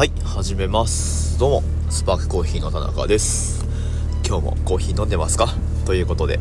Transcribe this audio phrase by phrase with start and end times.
[0.00, 1.38] はい始めます。
[1.38, 3.66] どうもスパークコーヒーの田中です。
[4.26, 5.48] 今日もコーヒー飲んでますか？
[5.84, 6.40] ということで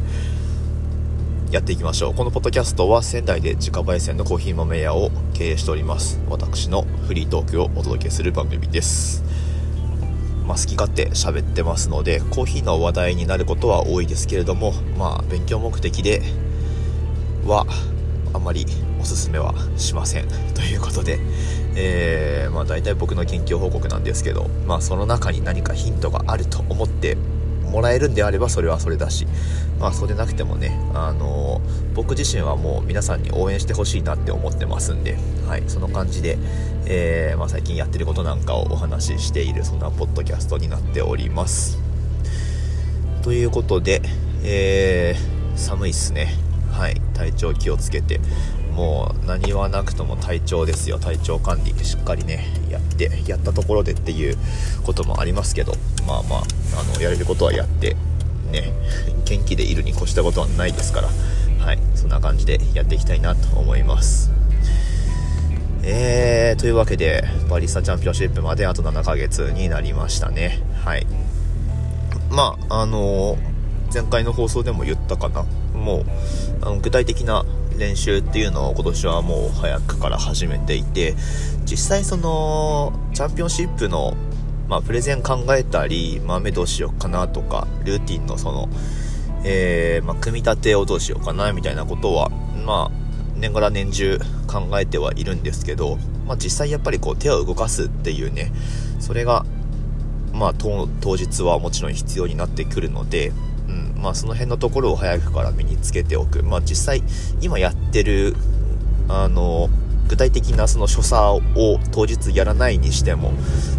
[1.52, 2.14] やっていきましょう。
[2.14, 9.26] このポッドキャストは仙台で自家焙煎のコーヒー豆屋を経営しております私のフリートークをお届けする番組です。
[10.48, 16.22] まあ、好き勝手喋ってますのでコーヒーの話題になることは多いですけれどもまあ勉強目的で
[17.46, 17.66] は
[18.34, 18.66] あんまり
[19.00, 21.20] おすすめはしませんということで、
[21.76, 27.18] えー、まあ大体僕の研究報告なんですけど、まあその中に何かヒントがあると思って
[27.64, 29.28] もらえるんであればそれはそれだし、
[29.80, 35.18] まあそうでなくてもね、あのー、僕自身はもう皆さんに応援してほしいなって思ってますんで、
[35.48, 36.38] はい、その感じで、
[36.86, 41.78] えー、まあ、最近やってることなんかをお話ししているそんなポッドキャストになっております。
[43.22, 44.02] ということで、
[44.44, 46.49] えー、寒いっすね。
[46.80, 48.22] はい、体調気をつけて、
[48.74, 50.98] もう何はなくとも体調ですよ。
[50.98, 54.38] 体調管理しっかりねやってやったところでっていう
[54.86, 55.74] こともありますけど
[56.08, 56.40] まあまあ
[56.80, 57.98] あのやれることはやって
[58.52, 58.72] ね
[59.26, 61.10] 元気でいるに越したことはないですから
[61.66, 64.32] はいそんな感じでやっていきたいなと思います。
[65.82, 70.62] えー、というわけでバリスタチャンピオンシップまであと7ヶ月になりましたね。
[70.86, 71.08] はい。
[72.30, 73.49] まああのー、
[73.94, 75.44] 前回の放送でも言ったかな。
[75.74, 76.06] もう
[76.62, 77.46] あの具体的な
[77.78, 81.16] 練習っていうのを今年はもう早くから始めていて、
[81.66, 84.16] 実際その、チャンピオンシップの、
[84.68, 88.70] まあ、プレゼン考えたり、豆どうしようかなとか、ルーティンのその、
[89.44, 92.30] えー、まあ、組み立てをどうしようかなみたいなことは、
[92.66, 93.00] まあ、
[93.36, 98.52] 年がら年中考えてはいるんですけど、まあ、実際やっぱりこう手を動かすっていうね、
[99.00, 99.46] それが、
[100.34, 103.32] まあ、当日はもちろん必要になってくるので、
[103.70, 107.04] うんまあ、その辺のところを早くから身につけておく、まあ、実際
[107.42, 108.36] 今やってる
[109.08, 109.70] あの
[110.08, 113.32] 具体的なその所作を当日やらないにしても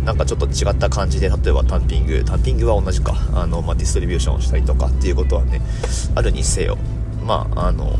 [0.05, 3.15] なんかちょっと違った感じで例えば単ピング単ピングは同じか。
[3.35, 5.61] あの、まあ、ディストリビューションをしたりとかっていうことはね
[6.15, 6.79] あるにせよ。
[7.25, 7.99] まああの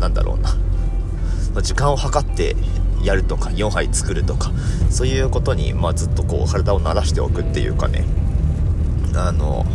[0.00, 0.56] なんだろうな。
[1.60, 2.56] 時間を計って
[3.02, 4.52] やるとか4杯作るとか
[4.88, 8.04] そういうことに、まあ、ずっとこう体を慣らしておくっていうかね。
[9.14, 9.66] あの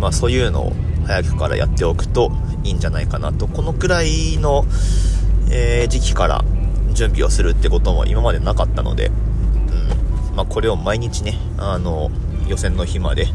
[0.00, 0.72] まあ、そういうのを
[1.06, 2.32] 早くからやっておくと
[2.64, 3.46] いいんじゃないかなと。
[3.46, 4.64] このくらいの、
[5.50, 6.44] えー、時期から
[6.92, 9.06] 準備をするってことも今までなかったので、
[10.30, 10.36] うん。
[10.36, 12.10] まあ、これを毎日ねあの
[12.48, 13.26] 予選の日まで、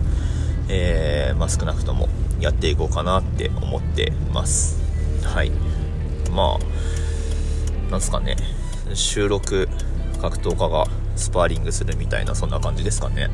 [0.69, 4.81] えー、まあ、少なくともやっていこうかなって思ってます。
[5.23, 5.51] はい。
[6.31, 8.35] まあなんすかね。
[8.93, 9.69] 収録
[10.21, 10.85] 格闘家が
[11.15, 13.29] スパーリングするみたいなそんな感じですかね。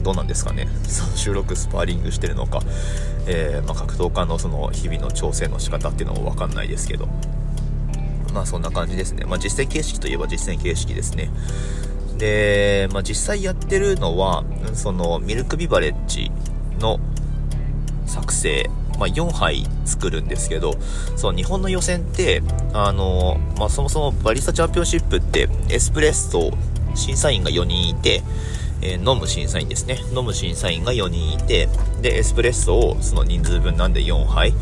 [0.00, 0.68] どうなんですかね。
[1.14, 2.60] 収録スパーリングしてるのか、
[3.26, 7.08] えー、まあ、格闘家のその日々の調整の仕方っていうのも分かんないですけど。
[8.32, 11.30] まあそんな感じですね、まあ、実践形式といえば実践形式ですね。
[12.16, 14.44] で、まあ、実際やってるのは
[14.74, 16.30] そのミルクビバレッジ
[16.78, 17.00] の
[18.06, 18.70] 作成。
[18.98, 20.74] まあ、4杯作るんですけど、
[21.16, 22.42] そう、日本の予選って、
[22.74, 26.50] あのまあ、そもそもバリスタチャンピオンシップってエスプレッソ
[26.94, 28.22] 審査員が4人いて、
[28.82, 29.98] えー、飲む審査員ですね。
[30.14, 31.68] 飲む審査員が4人いて、
[32.00, 34.54] で、エスプレッソをその人数分なんで4杯。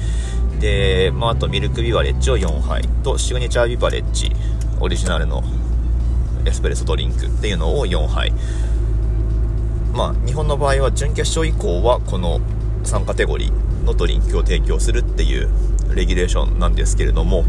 [0.60, 4.32] で、まあ、あとミルクビバレッジを4杯と、シグネチャービバレッジ、
[4.80, 5.44] オリジナルの
[6.44, 8.32] エスプレッソドリンクっていうのを4杯。
[9.92, 12.40] まあ、日本の場合は準決勝以降はこの
[12.84, 15.48] 3カテゴリーのドリンクを提供するっていう
[15.94, 17.44] レギュレーションなんですけれども、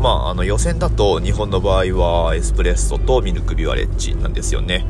[0.00, 4.84] まあ、あの予選だと日本の場合はエスプレッソとミルクビワレッジなんですよね。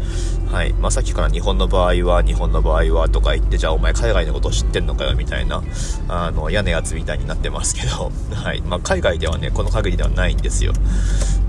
[0.50, 0.72] はい。
[0.74, 5.62] まあ、さっきから日本の場合は、日本の場合はとか言って、じゃあお前海外のこと知ってんのかよみたいな、
[6.08, 8.62] あの、嫌なやつみたいになってますけど、 はい。
[8.62, 10.72] まあ、海外ではね、この限りではないんですよ。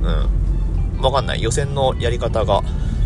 [0.01, 1.03] うん。
[1.03, 1.41] わかんない。
[1.41, 2.63] 予選のやり方が、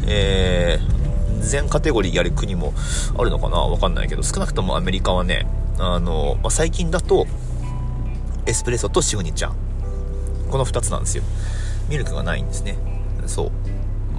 [0.07, 2.73] えー、全カテゴリーやる国も
[3.17, 3.57] あるのかな？
[3.57, 5.47] わかんないけど、少なくともアメリカはね、
[5.79, 7.27] あの、まあ、最近だと、
[8.45, 9.68] エスプレッソとシグニチャー。
[10.49, 11.23] この2つなんですよ。
[11.89, 12.77] ミルクがないんですね。
[13.25, 13.51] そう。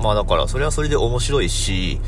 [0.02, 2.00] まあだからそれはそれで面白いし、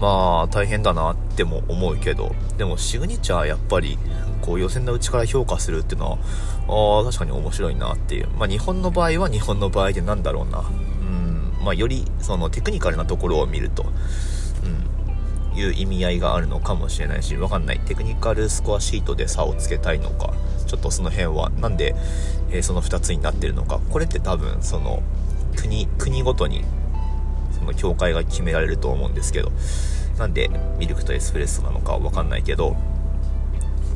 [0.00, 3.98] まあ大変だなっても思うけど、でもシグニチャーやっぱり
[4.40, 6.18] こう予選のうちから評価するっていうの
[6.66, 8.28] は、あ、確かに面白いなっていう。
[8.38, 10.60] まあ日本の場合は日本の場合でなんだろうな。
[10.60, 13.86] うん、まあよりそのテクニカルなところを見ると、
[15.52, 17.80] うん、いう意味合いがあるのかもしれないし、わかんない。
[17.80, 20.32] テクニカルスコアシートで差をつけたいのか、
[20.64, 21.94] ちょっとその辺は、なんで、
[22.50, 23.80] えー、その2つになってるのか。
[23.90, 25.02] これって多分、その、
[25.56, 26.64] 国、国ごとに、
[27.58, 29.52] その境界が決められると思うんですけど、
[30.18, 32.76] なんでミルクとエスプレッソなのかわかんないけど、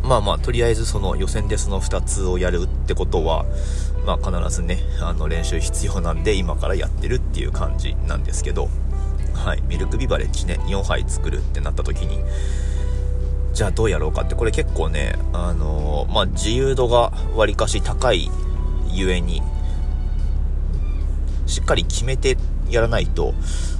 [0.02, 3.44] まあまあ、とりあえずその予選でその2つをやるってことは、
[4.06, 8.68] まあ必ずね、あの練習必要なんで今からやってるっていう感じなんですけど、
[9.34, 9.62] はい。
[9.62, 12.22] ミルクビバレッジね4杯作るってなった時に
[13.58, 18.30] じゃあどうやろうかってこれ結構ねあのー、まあ自由度がわりかし高い
[18.88, 19.42] ゆえに
[21.48, 22.36] しっかり決めて
[22.70, 23.34] やらないと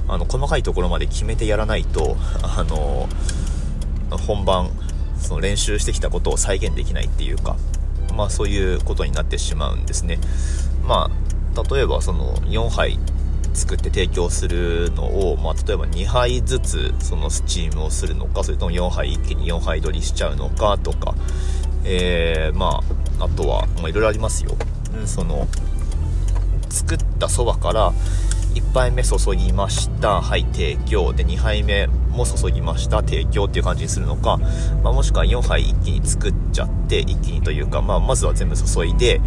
[0.09, 4.69] あの細かいところまで決めてやらないとあのー、本番
[5.17, 7.55] その練習してきたことを再現できないっていうか
[8.13, 10.19] まあそういうことになってしまうんですね。
[10.85, 11.09] ま
[11.55, 12.99] あ例えばその4杯
[13.53, 21.15] 作って提供するのを、まあ、例えば2杯ずつそのスチームをするのかそれとも4杯一気に4杯取りしちゃうのかとか、
[21.83, 22.81] えー、ま
[23.19, 24.55] ああとは、まあ、いろいろありますよ、
[24.97, 25.47] うん、その
[26.69, 27.93] 作ったそばから
[28.55, 30.21] 1杯目注ぎました。
[30.21, 31.13] はい提供。
[31.13, 33.01] で2杯目も注ぎました。
[33.01, 34.37] 提供っていう感じにするのか、
[34.83, 39.21] まあ、もしくは4杯一気に作っちゃって一気にというか、まあ、まずは全部注いで、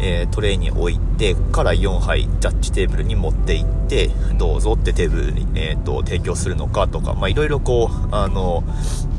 [0.00, 8.64] えー、トレーに置いてから4杯ジャッジテーブルに持っていってどうぞってテーブルに、えーと、提供するのかとかいろいろこうあの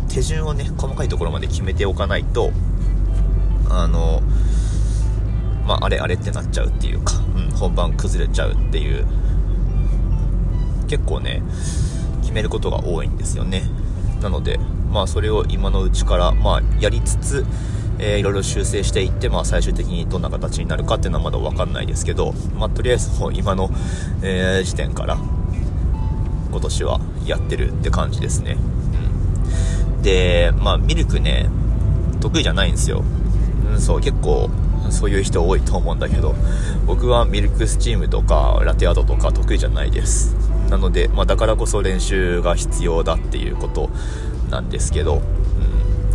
[0.09, 2.51] 手順をね細かいところまで決めておかないと
[3.69, 4.21] あの
[5.65, 9.05] まあ、あれあれってなっちゃうっていうか、うん、本番崩れちゃうっていう
[10.85, 11.41] 結構ね
[12.21, 13.63] 決めることが多いんですよね。
[14.21, 14.59] なので
[14.91, 17.45] まあそれを今のうちからまあやりつつ
[17.97, 23.69] えー、いろいろ修正していって、まあ、最終的にどんな形になるかっていうのはまだ分かんないですけど、まあ、とりあえずもう今の、
[24.21, 25.17] えー、時点から
[26.51, 28.57] 今年はやってるって感じですね、
[29.95, 31.49] うん、で、まあ、ミルクね
[32.21, 33.03] 得意じゃないんですよ、
[33.71, 34.49] うん、そう結構
[34.89, 36.35] そういう人多いと思うんだけど
[36.85, 40.35] 僕はミルクスチームとかラテアートとか得意じゃないです。
[40.69, 43.89] なので、まあ、だからこそ練習が必要だっていうこと
[44.49, 45.21] なんですけど、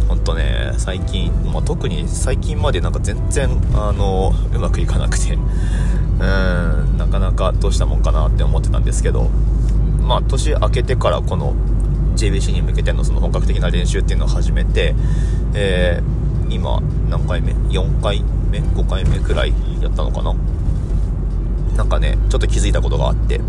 [0.03, 9.31] うん、ほんとね、最近、まあ、特に最近までなんか全然、あの、うまくいかなくて、 うん、なかなかどうしたもんかなって思ってたんですけど、
[10.03, 11.55] まあ、年明けてからこの
[12.17, 14.95] JBC に向けてのその本格的な練習っていうのを始めて、
[15.55, 20.35] えー、今、何回目 ?4 回目 ?5 回目くらいやったのかな？
[21.77, 23.41] なんかね、ちょっと気づいたことがあって、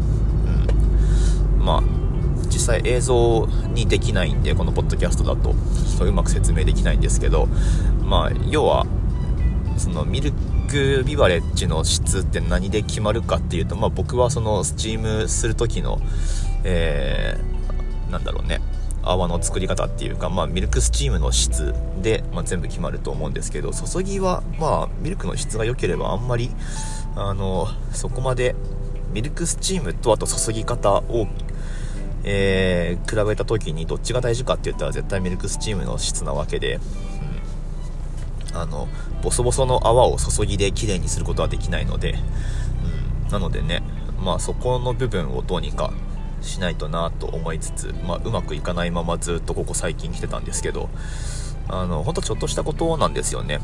[1.62, 1.84] まあ、
[2.48, 5.54] 実際映像にできないんで、このポッドキャストだと、
[5.98, 7.48] そうまく説明できないんですけど、
[8.04, 8.86] まあ、要は、
[9.78, 10.34] そのミル
[10.69, 16.00] クビバレッジの質って何で決まるかっていうと、まあ僕はそのスチームする時の、
[16.63, 18.62] えー、なんだろうね、
[19.04, 26.52] 泡の作り方っていうか、まあ、ミルクスチームの質で、まあ、全部決まると思うんですけど注ぎは、まあ、ミルクの質が良ければあんまり
[27.16, 28.56] あのそこまで
[29.14, 31.28] ミルクスチームとあと注ぎ方を
[32.23, 36.79] えー、比べた時にどっちが大事かって言ったら絶対ミルクスチームの質なわけで、
[38.51, 38.88] うん、あの
[39.21, 42.15] ボソボソの泡を注ぎで綺麗にすることはできないので、
[43.25, 43.81] うん、なのでね
[44.19, 45.91] まあそこの部分をどうにか
[46.41, 50.89] しないとなと思いつつ、まあ、うまくいかないままずっとここ最近来てたんですけど
[51.68, 53.59] あのほんとちょっとしたことなんですよね。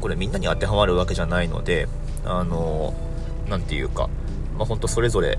[0.00, 1.86] これみんなに当てはまるわけじゃないので
[2.24, 2.92] あの
[3.48, 4.08] 何て言うか
[4.56, 5.38] まあ、ほんとそれぞれ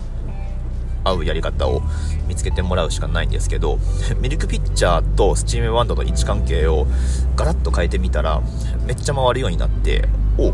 [1.04, 1.82] 合うやり方を
[2.28, 3.80] 見つけてもらうしかないんですけど、
[4.22, 6.88] ミルクピッチャーとスチームワンドの位置関係を
[7.36, 8.42] ガラッと変えてみたら、
[8.86, 10.08] めっちゃ回るようになって、
[10.38, 10.54] お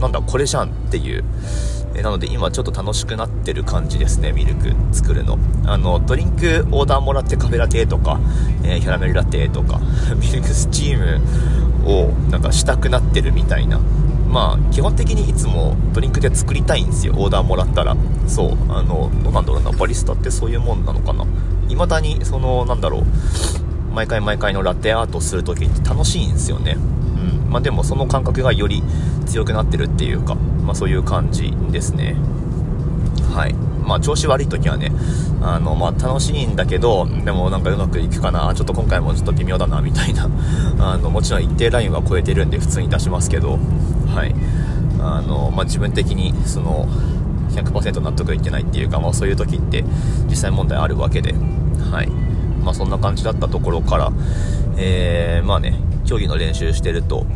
[0.00, 1.24] なんだこれじゃんっていう。
[1.92, 5.38] えなので今ちょっと楽しくなってる感じですね、ミルク作るの。
[5.66, 8.20] あの、ドリンクオーダーもらってカフェラテとか、
[8.62, 9.80] えー、キャラメルラテとか、
[10.20, 11.20] ミルクスチーム
[11.84, 13.80] をなんかしたくなってるみたいな
[14.28, 17.96] まあ基本的にいつもドリンクで作りたいんですよオーダーもらったら
[18.26, 21.26] そうあのどうなんだろうなバリスタってそういうもんなのかな。
[21.68, 23.02] 未だにそのなんだろう。
[23.92, 26.76] 毎回毎回のラテアートする時って楽しいんですよね。
[26.76, 27.50] うん。
[27.50, 28.82] まあでもその感覚がより
[29.26, 32.16] 強くなってるっていうかまあそういう感じですね。
[33.34, 33.54] はい。
[33.84, 34.92] まあ調子悪い時はね
[35.42, 38.54] あのまあ楽しいんだけどでもなんかうまくいくかな。
[38.54, 40.28] ちょっと今回もちょっと微妙だなみたいな。
[40.78, 43.58] あのもちろん一定ラインは超えてるんで普通に出しますけど。
[44.14, 44.34] はい。
[45.02, 46.86] あの、まあ、自分的にその
[47.50, 49.84] 100%納得いってないっていうか、まあ、そういう時って
[50.28, 51.34] 実際問題あるわけで、
[51.92, 52.30] はい。
[52.62, 54.12] まあ、そんな感じだったところから、
[54.76, 57.26] えー、まあね競技の練習してると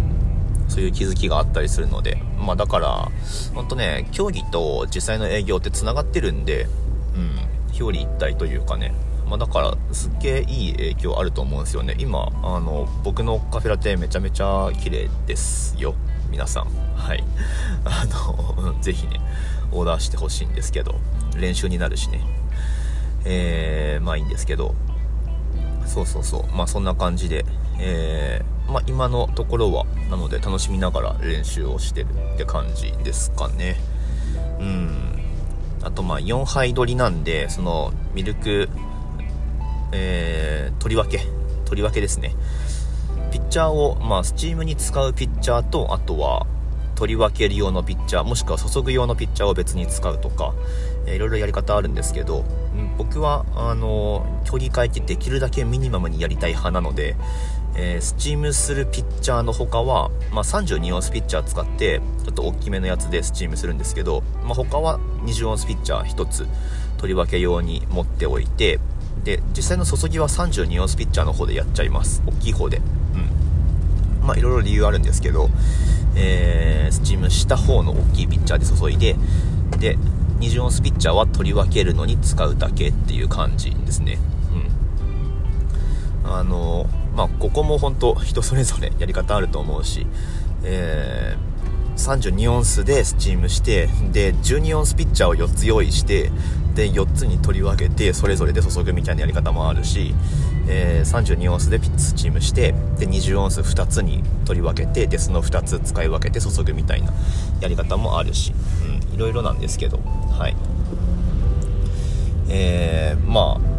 [0.69, 3.09] そういう気づきがあったりするので、まあ、だから
[3.55, 6.67] 本当ね競技と実際の営業ってつながってるんで、
[7.15, 8.95] うん、表裏一体というかね。
[9.27, 11.97] まあ、だからすっげえいい影響あると思うんですよね。
[11.99, 15.95] 今あの僕のカフェラテめちゃめちゃ綺麗ですよ。
[16.31, 16.65] 皆さん。
[16.95, 17.25] はい。
[17.85, 18.05] あ
[18.65, 19.21] のぜひね。
[19.75, 20.95] オーダーしてほしいんですけど
[21.37, 22.21] 練習になるしね。
[23.27, 24.75] えー、まあいいんですけど。
[25.87, 26.57] そうそうそう。
[26.57, 27.45] まあそんな感じで
[27.79, 33.77] えー、まあ今のところはなので楽しみながら練習をしてるって感じですかね。
[34.61, 35.21] うん。
[35.83, 38.69] あとまあ4杯取りなんで、そのミルク、
[39.93, 41.25] えー、取り分け、
[41.65, 42.35] 取り分けですね。
[43.35, 46.47] ピッチャーを、まあ、スチームに使うピッチャーと、あとは、
[46.95, 50.55] 取り分ける用のピッチャー、もしくは注ぐ用のピッチャーを別に使うとか、
[51.07, 52.45] えー、いろいろやり方あるんですけど、
[52.97, 57.17] 僕は、あの、競技会ってできるだけミニマムにやりたい派なので、
[57.77, 66.47] えー、スチームするピッチャーの他は、まあ、32オンスピッチャー使って、ちょっと大きめのやつでスチームするんですけど、まあ、他は20オンスピッチャー1つ
[66.99, 68.79] 取り分け用に持っておいて、
[69.25, 72.23] で、実際の注ぎは32オンスピッチャーの方でやっちゃいます。
[72.27, 72.79] 大きい方で。
[72.79, 74.27] うん。
[74.27, 75.51] まあ、いろいろ理由あるんですけど、
[76.17, 79.17] えー、スチームした方の大きいピッチャーで注いで、
[79.79, 79.99] で、
[80.41, 84.19] 20オンスピッチャーは取り分けるのに使うだけっていう感じですね。
[86.25, 86.31] うん。
[86.31, 90.07] あのーまあ、ここも本当人それぞれやり方あると思うし、
[90.65, 96.31] えー、32オンスでスチームして、で、12オンスピッチャーを4つ用意して、
[96.75, 100.13] で、4つに取り分けて、それぞれで注ぐみたいなやり方もあるし、
[100.67, 107.13] えー、32オンスでピッツスチームして、で、20オンス2つに取り分けて、で、その2つ使い分けて注ぐみたいな
[107.61, 108.53] やり方もあるし、
[109.11, 109.99] うん、いろいろなんですけど、
[110.39, 110.57] はい。
[112.49, 113.75] えー、まあ、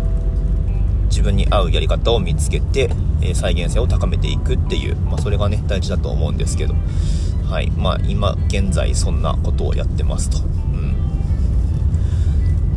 [1.10, 2.90] 自分に合うやり方を見つけて、
[3.22, 6.76] え再現性を高めていくっていう、まあ、それがね大事だと思うんですけど。
[7.50, 7.72] はい。
[7.72, 10.40] まあ今現在そんなことをやってますと、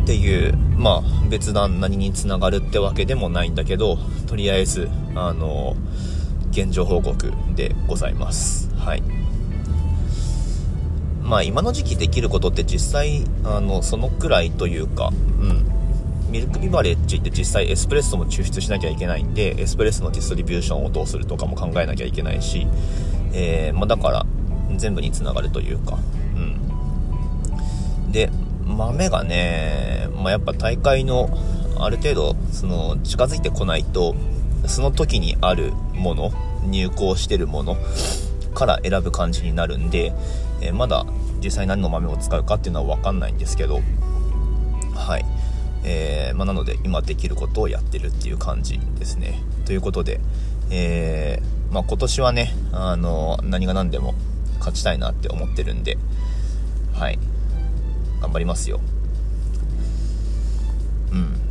[0.08, 5.76] っていうまあ別段何につながるってわけでもないんだけどとりあえずあの
[6.50, 8.74] 現状報告でございます。
[8.74, 9.02] はい。
[11.22, 15.68] まあ今の時期できることって実際あのそのくらいというかうん。
[16.30, 22.66] ミルクビバレッジって実際エスプレッソも抽出しなきゃいけないんで、エスプレッソのディストリビューションをどうするとかも考えなきゃいけないし、
[23.32, 24.26] えー、まあ、だから
[24.76, 25.98] 全部につながるというか、
[26.36, 26.38] う
[28.08, 28.12] ん。
[28.12, 28.30] で、
[28.68, 31.28] 豆がね、まあ、やっぱ大会の
[31.80, 34.14] ある程度その近づいてこないと、
[34.66, 36.32] その時にあるもの、
[36.64, 37.76] 入稿してるもの
[38.54, 40.12] から選ぶ感じになるんで、
[40.60, 41.06] えー、まだ
[41.42, 43.80] 実際何の豆を使うかっていうのは分かんないんですけど、
[44.94, 45.24] はい。
[45.84, 49.40] えー、まあ、なので今できることをやってるっていう感じですね。
[49.64, 50.20] ということで、
[50.70, 54.14] えー、まあ、今年はね、あの何が何でも
[54.58, 55.96] 勝ちたいなって思ってるんで、
[56.94, 57.18] はい、
[58.20, 58.80] 頑張りますよ。
[61.12, 61.48] うん。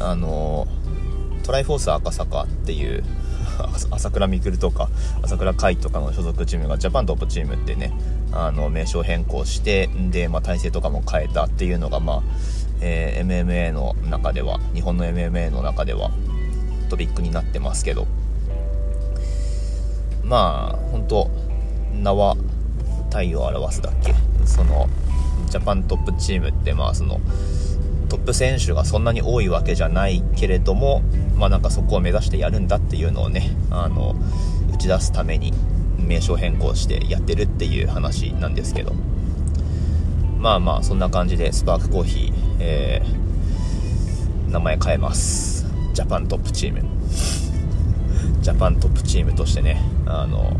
[0.00, 0.66] あの
[1.44, 3.04] トライフォース赤坂っていう
[3.90, 4.88] 朝倉未来とか
[5.22, 7.92] 朝倉海とかの所属チームがジャパントップチームってね
[8.32, 12.22] あの名称変更してで、まあ、体制とかも変えたっていうのが、まあ
[12.80, 16.10] えー、MMA の中では日本の MMA の中では
[16.88, 18.06] トピックになってますけど
[20.24, 21.30] まあ本当
[21.94, 22.36] 名は
[23.10, 24.14] 体を表すだけ
[24.46, 24.88] その
[25.50, 27.20] ジャパントップチームってまあその
[28.08, 31.02] トップ選手がそんなに多いわけじゃないけれども、
[31.36, 34.14] まあ、なんかそこを目指してやるんだっていうのをねあの
[34.72, 35.52] 打ち出すために
[35.98, 38.92] 名称変更してやってるっていう話なんですけど。
[40.38, 45.64] まあまあそんな感じでスパークコーヒー、えー、名前変えます。
[45.92, 46.82] ジャパントップチーム
[48.40, 50.56] ジャパントップチームとしてねあの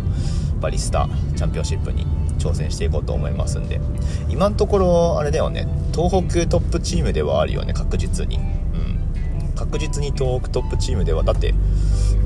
[0.61, 2.07] バリスタチャンピオンシップに
[2.43, 3.81] 挑戦していこうと思いますんで。
[4.29, 5.69] 今のところあれだよね。
[5.95, 7.73] 東北トップチームではあるよね。
[7.73, 8.37] 確実に。
[8.37, 9.53] うん。
[9.55, 11.23] 確実に東北トップチームでは。
[11.23, 11.55] だって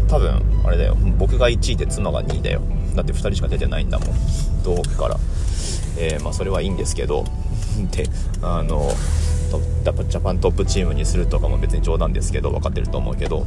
[0.09, 0.97] 多分あれだよ。
[1.19, 2.63] 僕が1位で妻が2位だよ。
[2.95, 4.09] だって2人しか出てないんだもん。
[4.65, 5.17] 東北から。
[5.99, 7.25] えー、まあそれはいいんですけど。
[7.93, 8.09] で
[8.43, 8.91] あの
[9.83, 13.47] ジャパントップチームにするとかも別に冗談ですけど分かってると思うけど。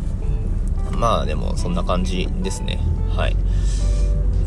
[0.92, 2.80] まあでもそんな感じですね。
[3.16, 3.36] はい。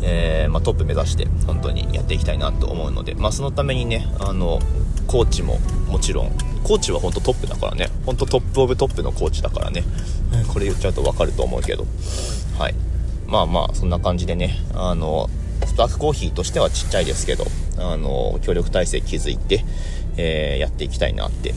[0.03, 4.59] えー、まあ、トップ目指して本当にやっていきたいなと思うので、まあ、そのためにねあの
[5.07, 6.31] コーチももちろん
[6.63, 9.83] コーチは本当トップだからね本当 top of top のコーチだからね
[10.51, 11.85] これ言っちゃうと分かると思うけど
[12.57, 12.75] はい。
[13.27, 15.27] まあまあそんな感じでねあの
[15.65, 17.45] スパークコーヒーとしてはちっちゃいですけど
[17.79, 19.65] あの協力体制築いて、
[20.17, 21.55] えー、やっていきたいなって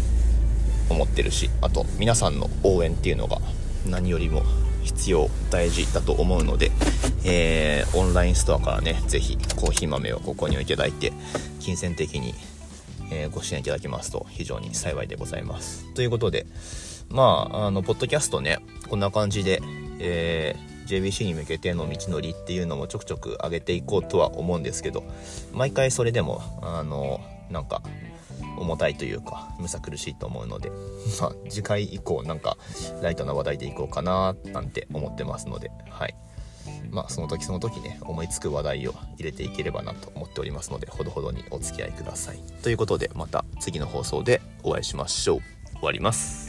[0.88, 3.38] 思ってるしあと皆さんの応援っていうのが
[3.84, 4.42] 何よりも
[4.86, 6.70] 必要大事だと思うので、
[7.24, 11.12] えー、オンラインストアからね是非コーヒー豆をご購入いただいて
[11.60, 12.34] 金銭的に、
[13.10, 15.92] えー、ご支援いただきますと非常に幸いでございます。
[15.94, 16.46] ということで
[17.10, 19.60] まああのポッドキャストねこんな感じで、
[19.98, 25.04] えー、JBC に向けての道のりっていうのもちょくちょく上げていこうとは思うんですけど
[25.52, 27.82] 毎回それでもあのなんか
[28.56, 30.70] 重たいというかむさ苦しいと思うので。
[31.20, 32.56] まあ次回以降なんか
[33.02, 35.70] ライトな話題でいこうかななんて思ってますので。
[35.90, 36.14] はい。
[36.90, 42.38] まあその時その時ね思いつく話題を入れていければなと思っておりますのでほどほどにお付き合いください。
[42.62, 45.40] ということでまた次の放送でお会いしましょう。
[45.74, 46.45] 終わります。